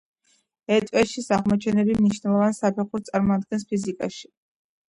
ეტვეშის 0.77 1.29
აღმოჩენები 1.37 1.97
მნიშვნელოვან 1.99 2.57
საფეხურს 2.61 3.07
წარმოადგენს 3.11 3.71
ფიზიკაში. 3.75 4.27